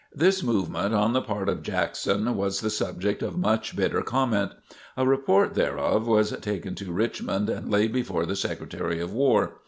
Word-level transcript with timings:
This 0.15 0.41
movement 0.41 0.95
on 0.95 1.13
the 1.13 1.21
part 1.21 1.47
of 1.47 1.61
Jackson 1.61 2.35
was 2.35 2.59
the 2.61 2.71
subject 2.71 3.21
of 3.21 3.37
much 3.37 3.75
bitter 3.75 4.01
comment. 4.01 4.51
A 4.97 5.05
report 5.05 5.53
thereof 5.53 6.07
was 6.07 6.31
taken 6.39 6.73
to 6.73 6.91
Richmond 6.91 7.51
and 7.51 7.69
laid 7.69 7.93
before 7.93 8.25
the 8.25 8.35
Secretary 8.35 8.99
of 8.99 9.13
War. 9.13 9.57